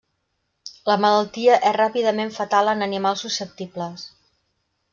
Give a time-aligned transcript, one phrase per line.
[0.91, 4.09] La malaltia és ràpidament fatal en animals susceptibles.